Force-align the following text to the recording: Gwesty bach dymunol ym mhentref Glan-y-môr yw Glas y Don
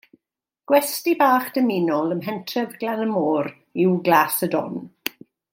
Gwesty 0.71 1.13
bach 1.19 1.51
dymunol 1.57 2.15
ym 2.17 2.21
mhentref 2.23 2.73
Glan-y-môr 2.85 3.53
yw 3.85 3.95
Glas 4.09 4.43
y 4.49 4.55
Don 4.57 4.85